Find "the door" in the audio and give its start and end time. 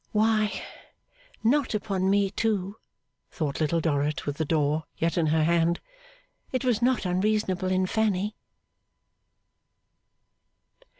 4.37-4.85